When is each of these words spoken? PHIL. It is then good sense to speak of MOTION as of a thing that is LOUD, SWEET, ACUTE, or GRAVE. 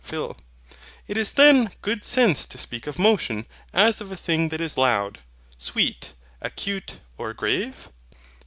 PHIL. 0.03 0.35
It 1.07 1.15
is 1.15 1.33
then 1.33 1.69
good 1.83 2.03
sense 2.03 2.47
to 2.47 2.57
speak 2.57 2.87
of 2.87 2.97
MOTION 2.97 3.45
as 3.71 4.01
of 4.01 4.11
a 4.11 4.15
thing 4.17 4.49
that 4.49 4.59
is 4.59 4.75
LOUD, 4.75 5.19
SWEET, 5.59 6.13
ACUTE, 6.41 6.99
or 7.19 7.35
GRAVE. 7.35 7.89